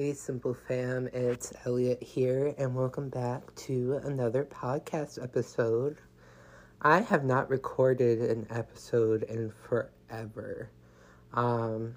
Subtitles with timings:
[0.00, 5.98] Hey, Simple Fam, it's Elliot here, and welcome back to another podcast episode.
[6.80, 10.70] I have not recorded an episode in forever.
[11.34, 11.96] Um,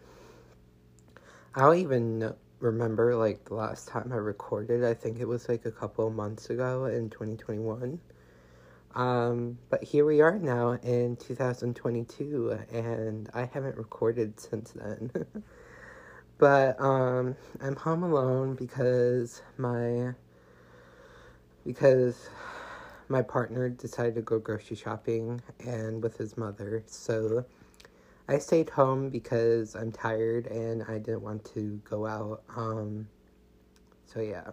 [1.56, 4.84] I don't even remember like the last time I recorded.
[4.84, 8.02] I think it was like a couple months ago in 2021.
[8.96, 15.10] Um, but here we are now in 2022, and I haven't recorded since then.
[16.38, 20.14] But um, I'm home alone because my
[21.66, 22.30] because
[23.08, 26.84] my partner decided to go grocery shopping and with his mother.
[26.86, 27.46] So
[28.28, 32.44] I stayed home because I'm tired and I didn't want to go out.
[32.56, 33.08] Um,
[34.06, 34.52] so yeah.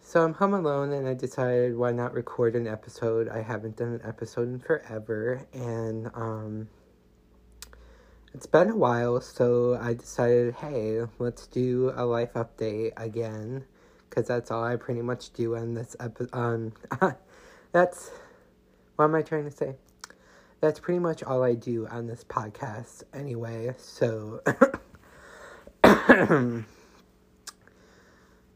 [0.00, 3.28] So I'm home alone and I decided why not record an episode.
[3.28, 6.68] I haven't done an episode in forever and um
[8.34, 13.64] it's been a while, so I decided, hey, let's do a life update again,
[14.08, 16.30] because that's all I pretty much do on this episode.
[16.32, 16.72] Um,
[17.72, 18.10] that's
[18.96, 19.76] what am I trying to say?
[20.60, 23.74] That's pretty much all I do on this podcast, anyway.
[23.78, 24.42] So,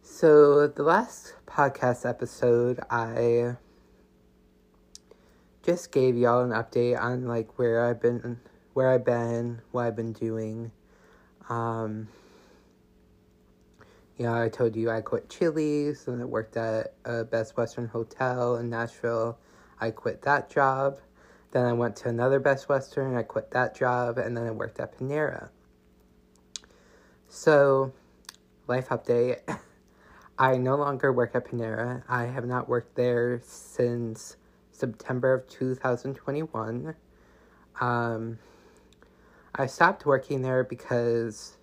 [0.03, 3.57] so the last podcast episode, I
[5.63, 8.41] just gave y'all an update on like where I've been
[8.75, 10.71] where I've been, what I've been doing.
[11.49, 12.09] Um,
[14.17, 17.89] you know, I told you I quit Chili's and I worked at a Best Western
[17.89, 19.39] Hotel in Nashville.
[19.81, 20.99] I quit that job.
[21.51, 23.17] Then I went to another Best Western.
[23.17, 24.19] I quit that job.
[24.19, 25.49] And then I worked at Panera.
[27.29, 27.93] So,
[28.69, 29.41] life update.
[30.39, 32.03] I no longer work at Panera.
[32.09, 34.37] I have not worked there since
[34.71, 36.95] September of 2021.
[37.81, 38.39] Um,
[39.55, 41.59] I stopped working there because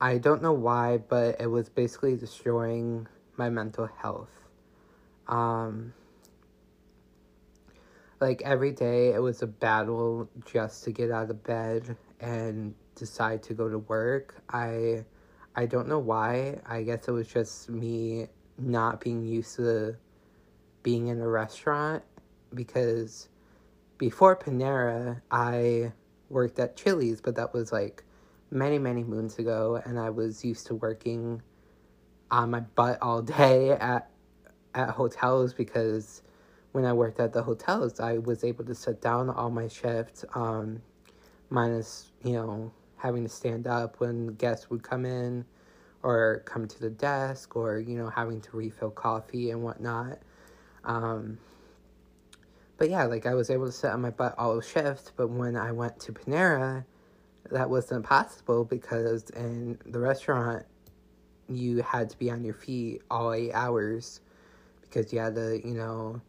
[0.00, 4.30] I don't know why, but it was basically destroying my mental health.
[5.26, 5.94] Um,
[8.20, 13.42] like every day, it was a battle just to get out of bed and decide
[13.44, 14.34] to go to work.
[14.50, 15.04] I
[15.54, 16.60] I don't know why.
[16.66, 19.96] I guess it was just me not being used to
[20.82, 22.02] being in a restaurant
[22.54, 23.28] because
[23.98, 25.92] before Panera, I
[26.30, 28.04] worked at Chili's, but that was like
[28.50, 31.42] many, many moons ago, and I was used to working
[32.30, 34.10] on my butt all day at
[34.74, 36.22] at hotels because
[36.72, 40.24] when I worked at the hotels, I was able to sit down all my shifts,
[40.34, 40.82] um,
[41.50, 45.44] minus you know having to stand up when guests would come in
[46.02, 50.18] or come to the desk or you know having to refill coffee and whatnot.
[50.84, 51.38] Um,
[52.78, 55.56] but yeah, like I was able to sit on my butt all shift, but when
[55.56, 56.84] I went to Panera,
[57.50, 60.64] that wasn't possible because in the restaurant
[61.48, 64.20] you had to be on your feet all eight hours
[64.82, 66.20] because you had to, you know,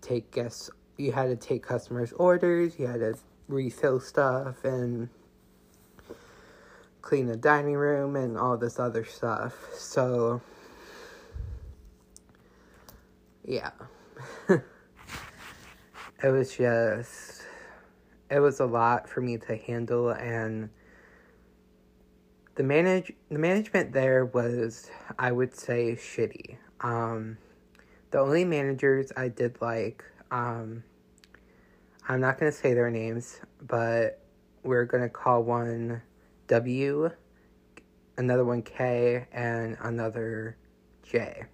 [0.00, 3.14] take guests you had to take customers' orders, you had to
[3.48, 5.08] refill stuff and
[7.00, 9.54] clean the dining room and all this other stuff.
[9.74, 10.40] So
[13.44, 13.70] yeah.
[16.22, 17.42] it was just
[18.30, 20.70] it was a lot for me to handle and
[22.54, 26.56] the manage the management there was I would say shitty.
[26.80, 27.38] Um,
[28.10, 30.84] the only managers I did like um,
[32.08, 34.20] I'm not gonna say their names, but
[34.62, 36.02] we're gonna call one
[36.48, 37.10] W,
[38.16, 40.56] another one K, and another
[41.02, 41.44] J.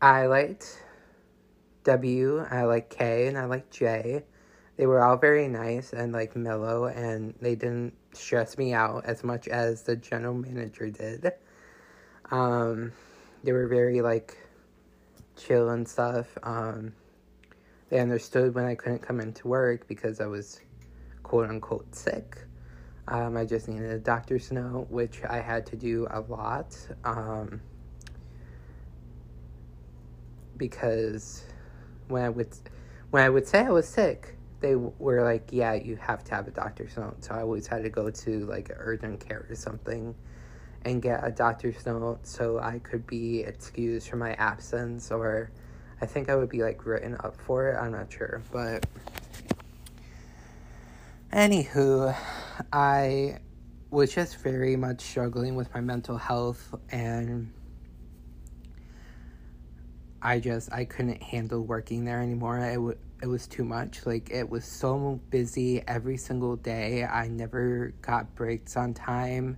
[0.00, 0.82] I liked
[1.86, 4.24] W, I like K, and I like J.
[4.76, 9.22] They were all very nice and like mellow, and they didn't stress me out as
[9.22, 11.32] much as the general manager did.
[12.32, 12.90] Um,
[13.44, 14.36] they were very like
[15.36, 16.36] chill and stuff.
[16.42, 16.92] Um,
[17.88, 20.60] they understood when I couldn't come into work because I was
[21.22, 22.36] quote unquote sick.
[23.06, 27.60] Um, I just needed a doctor's note, which I had to do a lot um,
[30.56, 31.45] because
[32.08, 32.48] when I would
[33.10, 36.48] when I would say I was sick, they were like, "Yeah, you have to have
[36.48, 40.14] a doctor's note." So I always had to go to like urgent care or something
[40.84, 45.50] and get a doctor's note so I could be excused for my absence or
[46.00, 47.76] I think I would be like written up for it.
[47.76, 48.86] I'm not sure, but
[51.32, 52.16] anywho,
[52.72, 53.38] I
[53.90, 57.50] was just very much struggling with my mental health and
[60.26, 62.58] I just I couldn't handle working there anymore.
[62.58, 64.04] It it was too much.
[64.04, 67.04] Like it was so busy every single day.
[67.04, 69.56] I never got breaks on time.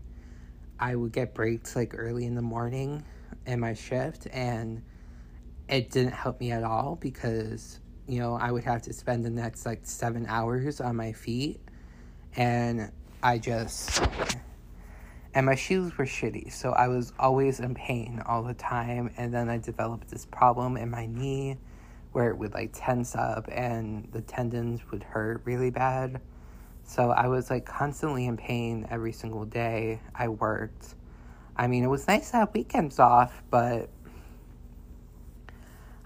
[0.78, 3.02] I would get breaks like early in the morning
[3.46, 4.82] in my shift, and
[5.70, 9.30] it didn't help me at all because you know I would have to spend the
[9.30, 11.62] next like seven hours on my feet,
[12.36, 12.92] and
[13.22, 14.02] I just
[15.38, 19.12] and my shoes were shitty, so I was always in pain all the time.
[19.16, 21.58] And then I developed this problem in my knee
[22.10, 26.20] where it would like tense up and the tendons would hurt really bad.
[26.82, 30.96] So I was like constantly in pain every single day I worked.
[31.56, 33.90] I mean, it was nice to have weekends off, but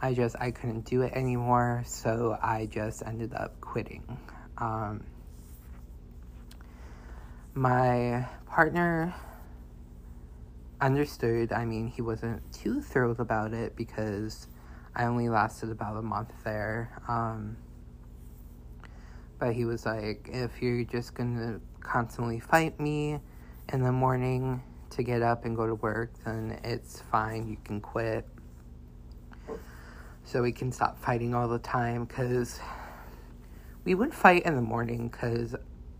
[0.02, 4.02] I just I couldn't do it anymore, so I just ended up quitting.
[4.58, 5.05] Um,
[7.54, 9.14] my partner
[10.81, 11.52] understood.
[11.52, 14.49] I mean, he wasn't too thrilled about it because
[14.94, 17.00] I only lasted about a month there.
[17.08, 17.56] Um,
[19.38, 23.20] but he was like, if you're just gonna constantly fight me
[23.72, 27.49] in the morning to get up and go to work, then it's fine.
[27.49, 28.26] You can quit.
[30.25, 32.60] So we can stop fighting all the time because
[33.84, 35.56] we would fight in the morning because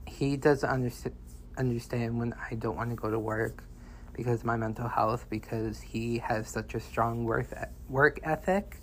[0.06, 1.16] he doesn't understand
[1.58, 3.64] understand when I don't want to go to work
[4.12, 7.46] because my mental health because he has such a strong work
[7.88, 8.76] work ethic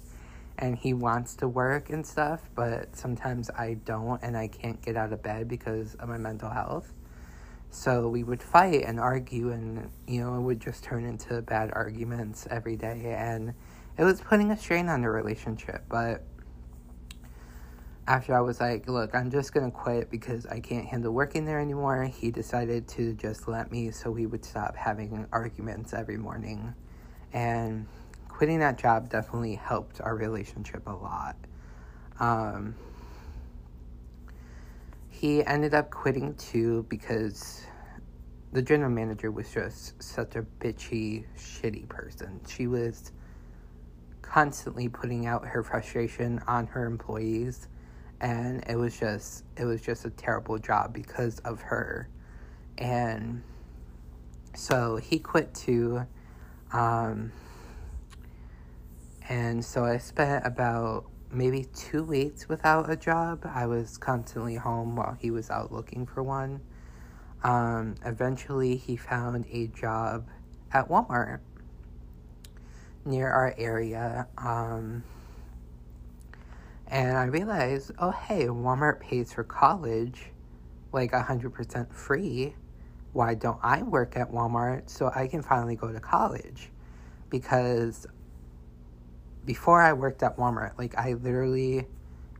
[0.57, 4.97] and he wants to work and stuff but sometimes I don't and I can't get
[4.97, 6.91] out of bed because of my mental health.
[7.71, 11.71] So we would fight and argue and you know it would just turn into bad
[11.73, 13.53] arguments every day and
[13.97, 16.23] it was putting a strain on the relationship but
[18.09, 21.59] after I was like, look, I'm just gonna quit because I can't handle working there
[21.59, 26.73] anymore, he decided to just let me so we would stop having arguments every morning.
[27.33, 27.85] And
[28.27, 31.35] quitting that job definitely helped our relationship a lot.
[32.19, 32.73] Um,
[35.09, 37.63] he ended up quitting too because
[38.53, 42.41] the general manager was just such a bitchy, shitty person.
[42.47, 43.11] She was
[44.23, 47.67] constantly putting out her frustration on her employees
[48.21, 52.09] and it was just it was just a terrible job because of her.
[52.77, 53.43] And
[54.55, 56.05] so he quit too
[56.71, 57.31] um,
[59.27, 63.41] and so i spent about maybe two weeks without a job.
[63.45, 66.61] I was constantly home while he was out looking for one.
[67.43, 70.27] Um, eventually he found a job
[70.71, 71.39] at walmart
[73.05, 74.27] near our area.
[74.37, 75.03] Um,
[76.89, 80.31] and I realized, oh, hey, Walmart pays for college
[80.91, 82.55] like 100% free.
[83.13, 86.71] Why don't I work at Walmart so I can finally go to college?
[87.29, 88.07] Because
[89.45, 91.87] before I worked at Walmart, like I literally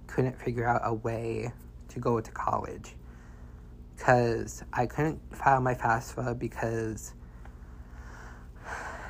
[0.08, 1.52] couldn't figure out a way
[1.90, 2.96] to go to college
[3.96, 7.14] because I couldn't file my FAFSA because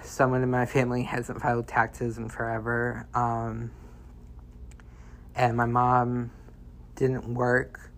[0.03, 3.07] someone in my family hasn't filed taxes in forever.
[3.13, 3.71] Um,
[5.39, 6.29] and my mom
[6.95, 7.91] didn't work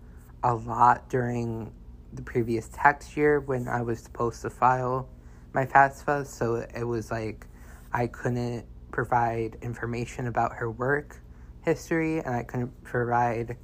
[0.44, 1.72] a lot during
[2.12, 5.08] the previous tax year when I was supposed to file
[5.52, 7.48] my FAFSA, so it was like
[7.92, 11.20] I couldn't provide information about her work
[11.62, 13.56] history, and I couldn't provide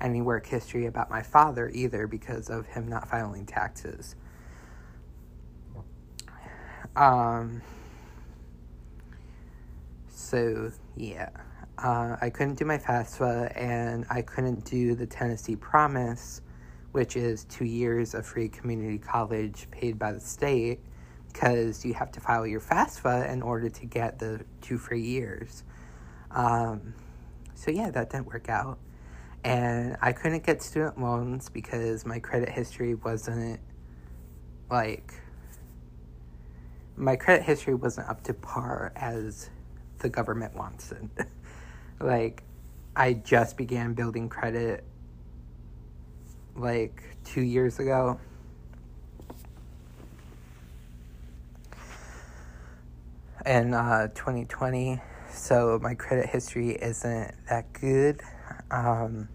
[0.00, 4.16] any work history about my father either because of him not filing taxes.
[6.96, 7.62] Um,
[10.08, 11.30] so, yeah.
[11.82, 16.42] Uh, I couldn't do my FAFSA and I couldn't do the Tennessee Promise,
[16.92, 20.80] which is two years of free community college paid by the state,
[21.32, 25.64] because you have to file your FAFSA in order to get the two free years.
[26.30, 26.92] Um,
[27.54, 28.78] so, yeah, that didn't work out.
[29.42, 33.58] And I couldn't get student loans because my credit history wasn't
[34.70, 35.14] like
[36.94, 39.48] my credit history wasn't up to par as
[40.00, 41.26] the government wants it.
[42.00, 42.42] like
[42.96, 44.84] I just began building credit
[46.56, 48.18] like two years ago.
[53.46, 55.00] In uh, 2020,
[55.32, 58.20] so my credit history isn't that good.
[58.70, 59.28] Um,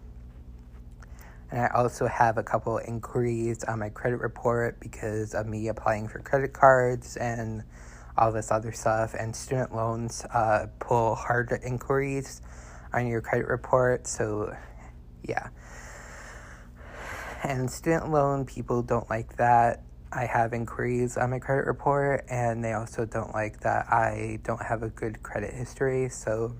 [1.50, 6.08] and I also have a couple inquiries on my credit report because of me applying
[6.08, 7.64] for credit cards and
[8.18, 9.14] all this other stuff.
[9.14, 12.42] And student loans uh, pull hard inquiries
[12.92, 14.06] on your credit report.
[14.06, 14.54] So,
[15.22, 15.48] yeah.
[17.44, 19.82] And student loan people don't like that.
[20.12, 24.62] I have inquiries on my credit report, and they also don't like that I don't
[24.62, 26.08] have a good credit history.
[26.08, 26.54] So,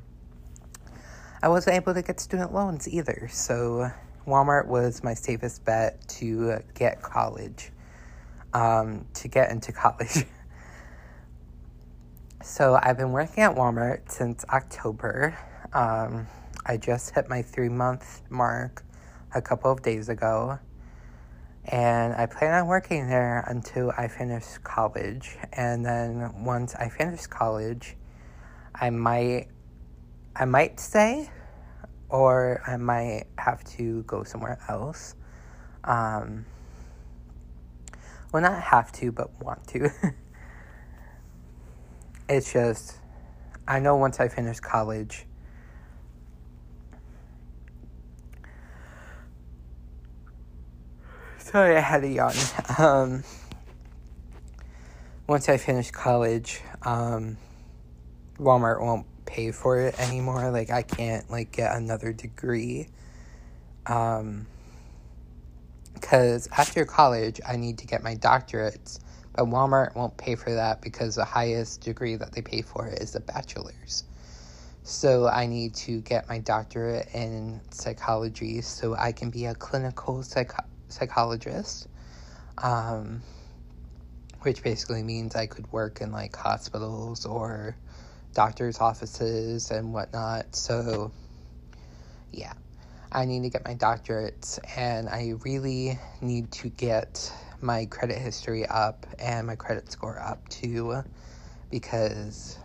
[1.42, 3.28] I wasn't able to get student loans either.
[3.32, 3.90] So,
[4.26, 7.70] Walmart was my safest bet to get college.
[8.54, 10.25] um, to get into college.
[12.43, 15.37] So I've been working at Walmart since October.
[15.73, 16.26] Um,
[16.64, 18.85] I just hit my three month mark
[19.35, 20.59] a couple of days ago.
[21.64, 25.37] And I plan on working there until I finish college.
[25.52, 27.97] And then once I finish college,
[28.75, 29.49] I might
[30.37, 31.31] I might stay
[32.09, 35.14] or I might have to go somewhere else.
[35.83, 36.45] Um,
[38.33, 39.90] well, not have to, but want to.
[42.28, 42.99] it's just,
[43.66, 45.26] I know once I finish college,
[51.38, 52.35] sorry, I had a yawn.
[52.78, 53.25] Um,
[55.26, 57.38] once I finish college, um,
[58.38, 60.50] Walmart won't pay for it anymore.
[60.50, 62.88] Like I can't like get another degree.
[63.87, 64.47] Um
[66.00, 68.99] cuz after college I need to get my doctorates,
[69.37, 73.14] but Walmart won't pay for that because the highest degree that they pay for is
[73.14, 74.05] a bachelor's.
[74.83, 80.23] So I need to get my doctorate in psychology so I can be a clinical
[80.23, 80.55] psych-
[80.88, 81.88] psychologist.
[82.59, 83.23] Um,
[84.43, 87.76] which basically means I could work in like hospitals or
[88.33, 90.55] doctor's offices and whatnot.
[90.55, 91.11] So,
[92.31, 92.52] yeah,
[93.11, 98.66] I need to get my doctorates and I really need to get my credit history
[98.66, 101.02] up and my credit score up too
[101.70, 102.58] because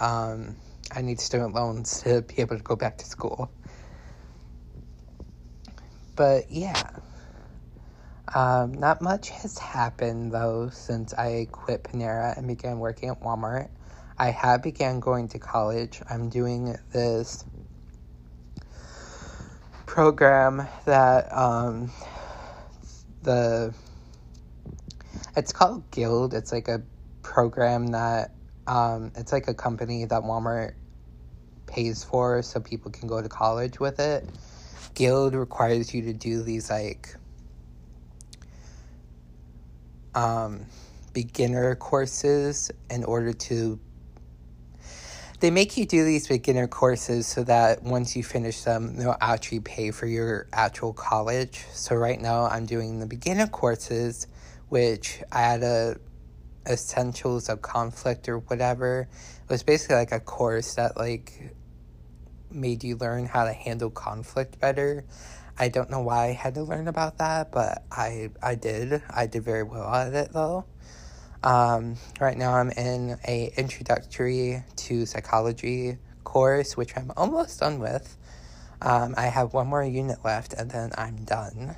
[0.00, 0.56] um,
[0.94, 3.50] I need student loans to be able to go back to school.
[6.16, 6.90] But yeah.
[8.34, 13.68] Um, not much has happened though since I quit Panera and began working at Walmart.
[14.18, 16.00] I have began going to college.
[16.08, 17.44] I'm doing this
[19.90, 21.90] program that um,
[23.24, 23.74] the
[25.36, 26.32] it's called Guild.
[26.32, 26.80] It's like a
[27.22, 28.30] program that
[28.68, 30.74] um, it's like a company that Walmart
[31.66, 34.24] pays for so people can go to college with it.
[34.94, 37.16] Guild requires you to do these like
[40.14, 40.66] um,
[41.12, 43.80] beginner courses in order to
[45.40, 49.60] they make you do these beginner courses so that once you finish them they'll actually
[49.60, 54.26] pay for your actual college so right now i'm doing the beginner courses
[54.68, 55.96] which i had a
[56.68, 59.08] essentials of conflict or whatever
[59.42, 61.54] it was basically like a course that like
[62.50, 65.04] made you learn how to handle conflict better
[65.58, 69.02] I don't know why I had to learn about that, but I I did.
[69.10, 70.64] I did very well at it though.
[71.42, 78.16] Um, right now I'm in a introductory to psychology course, which I'm almost done with.
[78.82, 81.76] Um, I have one more unit left, and then I'm done.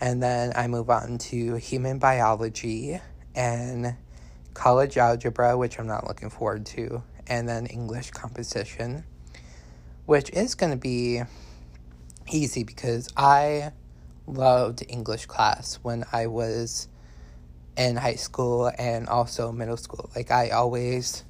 [0.00, 3.00] And then I move on to human biology
[3.34, 3.94] and
[4.54, 9.04] college algebra, which I'm not looking forward to, and then English composition,
[10.06, 11.22] which is going to be
[12.28, 13.72] easy because I
[14.26, 16.88] loved English class when I was
[17.80, 20.10] in high school and also middle school.
[20.14, 21.24] Like, I always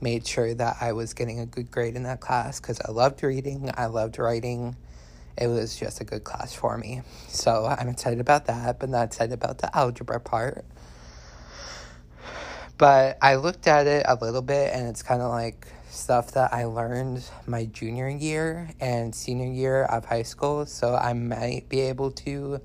[0.00, 3.22] made sure that I was getting a good grade in that class because I loved
[3.24, 4.76] reading, I loved writing.
[5.36, 7.02] It was just a good class for me.
[7.26, 10.64] So I'm excited about that, but not excited about the algebra part.
[12.78, 16.54] But I looked at it a little bit and it's kind of like stuff that
[16.54, 21.80] I learned my junior year and senior year of high school, so I might be
[21.80, 22.60] able to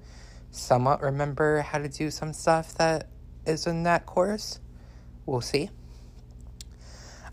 [0.51, 3.07] somewhat remember how to do some stuff that
[3.45, 4.59] is in that course.
[5.25, 5.69] We'll see.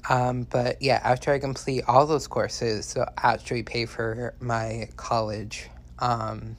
[0.09, 5.69] Um, but yeah, after I complete all those courses, so actually pay for my college,
[6.00, 6.57] um,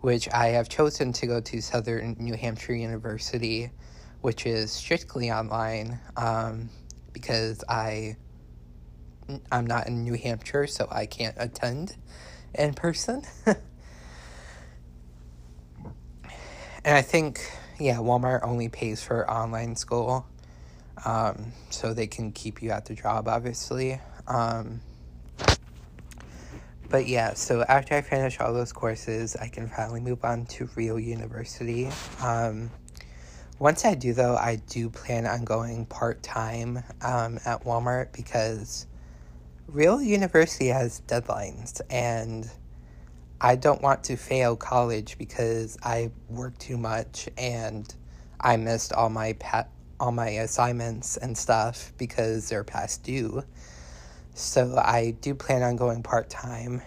[0.00, 3.70] which I have chosen to go to Southern New Hampshire University,
[4.22, 6.68] which is strictly online um,
[7.12, 8.16] because I
[9.50, 11.96] I'm not in New Hampshire, so I can't attend
[12.54, 13.22] in person.
[13.46, 13.58] and
[16.84, 17.40] I think,
[17.78, 20.26] yeah, Walmart only pays for online school,
[21.04, 24.00] um, so they can keep you at the job, obviously.
[24.26, 24.80] Um,
[26.88, 30.68] but yeah, so after I finish all those courses, I can finally move on to
[30.76, 31.90] Real University.
[32.22, 32.70] Um,
[33.58, 38.86] once I do, though, I do plan on going part time um, at Walmart because
[39.68, 42.50] real university has deadlines and
[43.44, 47.94] I don't want to fail college because I work too much and
[48.40, 49.66] I missed all my pa-
[50.00, 53.44] all my assignments and stuff because they're past due.
[54.34, 56.82] So I do plan on going part time.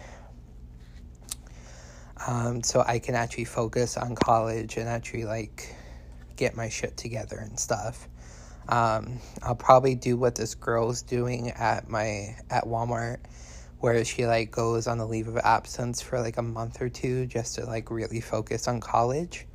[2.25, 5.75] um, so I can actually focus on college and actually like
[6.35, 8.07] get my shit together and stuff.
[8.69, 13.19] Um, I'll probably do what this girl's doing at my at Walmart,
[13.79, 17.25] where she like goes on a leave of absence for like a month or two
[17.27, 19.45] just to like really focus on college.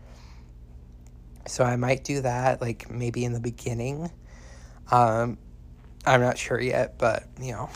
[1.47, 4.11] So I might do that like maybe in the beginning.
[4.91, 5.39] Um,
[6.07, 7.71] I'm not sure yet, but you know,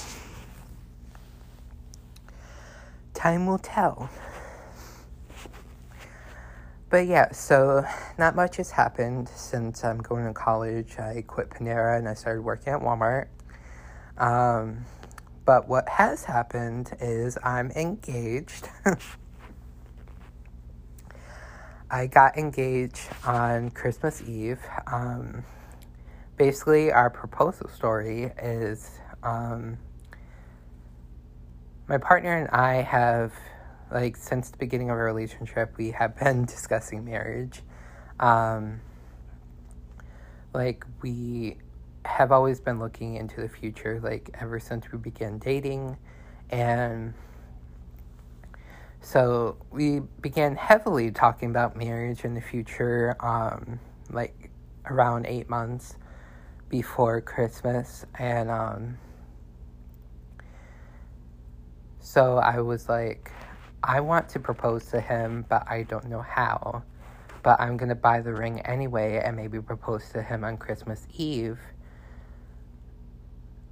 [3.14, 4.08] time will tell.
[6.88, 7.84] But yeah, so
[8.16, 10.98] not much has happened since I'm going to college.
[10.98, 13.26] I quit Panera and I started working at Walmart.
[14.16, 14.84] Um,
[15.46, 18.68] but what has happened is I'm engaged.
[21.90, 24.60] I got engaged on Christmas Eve.
[24.88, 25.44] Um,
[26.36, 28.90] basically, our proposal story is
[29.22, 29.78] um,
[31.88, 33.32] my partner and I have
[33.92, 37.62] like since the beginning of our relationship, we have been discussing marriage.
[38.18, 38.80] Um,
[40.52, 41.58] like we
[42.06, 45.96] have always been looking into the future, like ever since we began dating,
[46.50, 47.14] and
[49.00, 54.50] so we began heavily talking about marriage in the future, um, like
[54.86, 55.96] around eight months
[56.68, 58.98] before Christmas, and um,
[62.00, 63.32] so I was like
[63.82, 66.82] I want to propose to him, but I don't know how.
[67.44, 71.06] But I'm going to buy the ring anyway and maybe propose to him on Christmas
[71.16, 71.60] Eve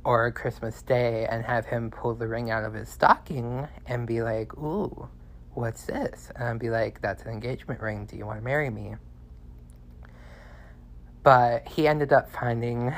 [0.05, 4.23] or Christmas Day and have him pull the ring out of his stocking and be
[4.23, 5.09] like, Ooh,
[5.55, 6.31] what's this?
[6.37, 8.07] And I'd be like, That's an engagement ring.
[8.07, 8.97] Do you want to marry me?
[11.23, 12.95] But he ended up finding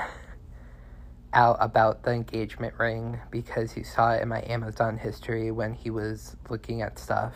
[1.33, 5.91] out about the engagement ring because he saw it in my Amazon history when he
[5.91, 7.35] was looking at stuff.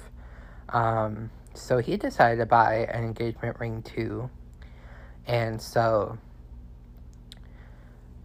[0.71, 4.30] Um, so he decided to buy an engagement ring too.
[5.26, 6.19] And so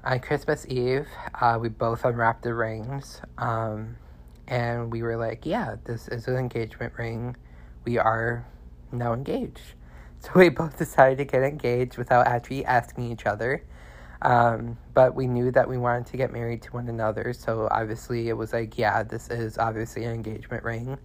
[0.05, 1.07] on Christmas Eve,
[1.41, 3.21] uh, we both unwrapped the rings.
[3.37, 3.97] Um,
[4.47, 7.35] and we were like, yeah, this is an engagement ring.
[7.83, 8.45] We are
[8.91, 9.61] now engaged.
[10.19, 13.63] So we both decided to get engaged without actually asking each other.
[14.23, 18.29] Um, but we knew that we wanted to get married to one another, so obviously
[18.29, 20.97] it was like, yeah, this is obviously an engagement ring.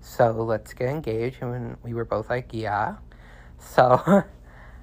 [0.00, 1.42] So let's get engaged.
[1.42, 2.96] And we were both like, yeah.
[3.58, 4.24] So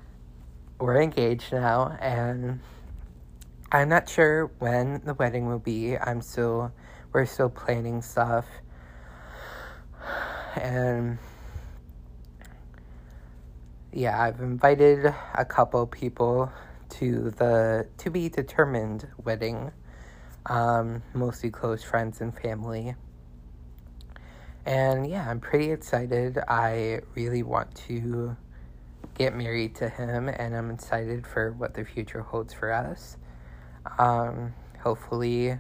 [0.80, 2.60] we're engaged now, and
[3.72, 5.96] I'm not sure when the wedding will be.
[5.96, 6.72] I'm still,
[7.14, 8.48] we're still planning stuff.
[10.56, 11.20] And
[13.94, 16.52] yeah, I've invited a couple people
[16.90, 19.72] to the to be determined wedding,
[20.48, 22.96] um, mostly close friends and family.
[24.66, 26.40] And yeah, I'm pretty excited.
[26.48, 28.36] I really want to
[29.16, 33.18] get married to him, and I'm excited for what the future holds for us.
[33.98, 35.58] Um, hopefully,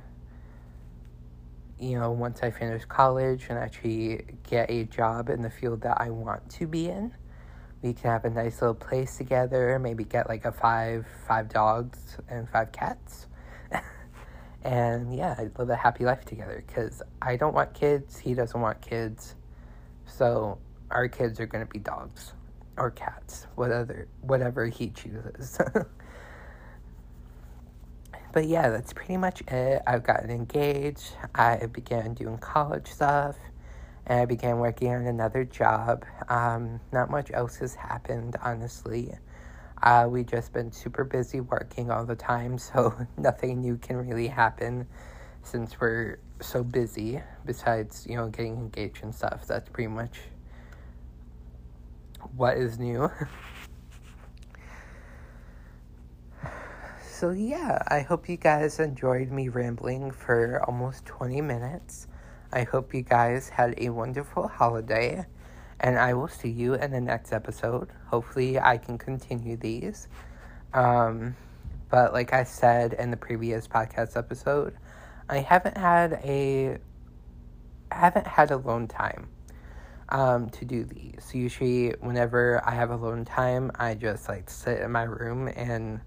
[1.80, 6.00] you know, once I finish college and actually get a job in the field that
[6.00, 7.14] I want to be in,
[7.82, 12.18] we can have a nice little place together maybe get like a five five dogs
[12.28, 13.28] and five cats.
[14.62, 18.60] And yeah i'd live a happy life together because i don't want kids he doesn't
[18.60, 19.36] want kids.
[20.06, 20.58] So
[20.92, 22.34] our kids are going to be dogs
[22.78, 25.60] or cats whatever whatever he chooses
[28.32, 33.36] but yeah that's pretty much it i've gotten engaged i began doing college stuff
[34.10, 36.04] and I began working on another job.
[36.28, 39.14] Um, not much else has happened, honestly.
[39.82, 44.28] Uh, we just been super busy working all the time, so nothing new can really
[44.28, 44.88] happen
[45.44, 47.22] since we're so busy.
[47.46, 49.46] Besides, you know, getting engaged and stuff.
[49.46, 50.20] That's pretty much
[52.36, 53.10] what is new.
[57.20, 62.08] so yeah, I hope you guys enjoyed me rambling for almost 20 minutes.
[62.54, 65.26] I hope you guys had a wonderful holiday,
[65.82, 67.90] and I will see you in the next episode.
[68.06, 70.08] Hopefully, I can continue these.
[70.74, 71.36] Um,
[71.90, 74.78] but like I said in the previous podcast episode,
[75.28, 76.78] I haven't had a
[77.92, 79.28] haven't had alone time
[80.08, 81.32] um, to do these.
[81.34, 86.00] Usually, whenever I have alone time, I just like sit in my room and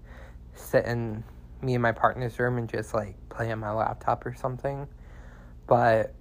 [0.55, 1.23] sit in
[1.61, 4.87] me and my partner's room and just like play on my laptop or something.
[5.67, 6.13] But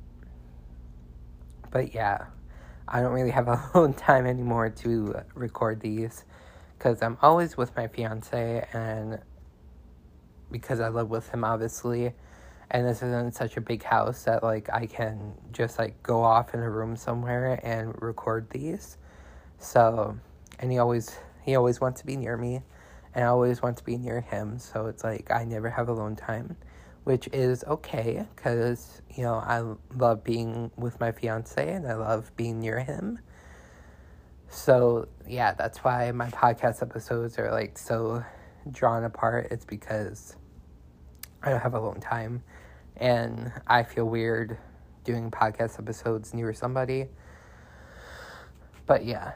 [1.71, 2.27] but yeah,
[2.87, 6.25] I don't really have a long time anymore to record these
[6.79, 9.21] because I'm always with my fiance and
[10.51, 12.13] because I live with him, obviously.
[12.71, 16.55] and this isn't such a big house that like I can just like go off
[16.55, 18.97] in a room somewhere and record these.
[19.59, 20.19] So,
[20.59, 22.63] and he always he always wants to be near me,
[23.15, 24.59] and I always want to be near him.
[24.59, 26.57] So it's like I never have alone time,
[27.05, 29.63] which is okay because you know I
[29.97, 33.19] love being with my fiance and I love being near him.
[34.49, 38.25] So yeah, that's why my podcast episodes are like so
[38.71, 39.49] drawn apart.
[39.51, 40.37] It's because
[41.43, 42.43] I don't have alone time
[42.97, 44.59] and I feel weird
[45.05, 47.09] doing podcast episodes near somebody.
[48.87, 49.33] But yeah,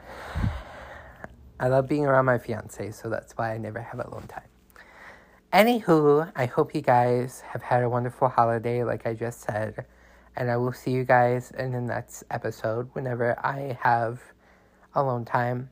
[1.59, 4.49] I love being around my fiance, so that's why I never have alone time.
[5.51, 9.85] Anywho, I hope you guys have had a wonderful holiday, like I just said,
[10.35, 14.19] and I will see you guys in the next episode whenever I have
[14.93, 15.69] alone time,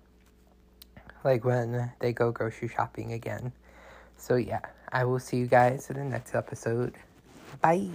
[1.24, 3.52] like when they go grocery shopping again.
[4.18, 6.96] So, yeah, I will see you guys in the next episode.
[7.62, 7.88] Bye.